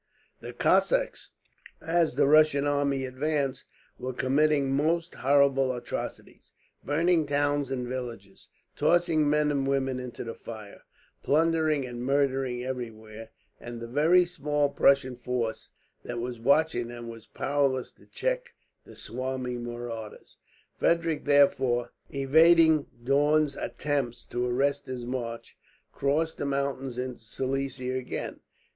[0.39, 1.29] The Cossacks,
[1.79, 3.65] as the Russian army advanced,
[3.99, 10.33] were committing most horrible atrocities; burning towns and villages, tossing men and women into the
[10.33, 10.81] fire,
[11.21, 13.29] plundering and murdering everywhere;
[13.59, 15.69] and the very small Prussian force
[16.03, 20.37] that was watching them was powerless to check the swarming marauders.
[20.79, 25.59] Frederick therefore, evading Daun's attempts to arrest his march,
[25.91, 28.39] crossed the mountains into Silesia again.